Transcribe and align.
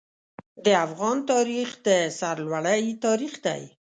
د 0.65 0.67
افغان 0.85 1.17
تاریخ 1.31 1.69
د 1.87 1.89
سرلوړۍ 2.19 2.83
تاریخ 3.05 3.33
دی. 3.45 3.61